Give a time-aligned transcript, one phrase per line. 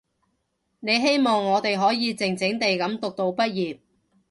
[0.79, 3.77] 你希望我哋可以靜靜地噉讀到畢業